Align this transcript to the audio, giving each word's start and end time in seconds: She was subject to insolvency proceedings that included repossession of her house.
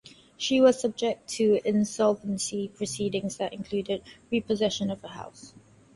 She 0.35 0.59
was 0.59 0.79
subject 0.79 1.27
to 1.35 1.61
insolvency 1.63 2.67
proceedings 2.69 3.37
that 3.37 3.53
included 3.53 4.01
repossession 4.31 4.89
of 4.89 4.99
her 5.03 5.09
house. 5.09 5.53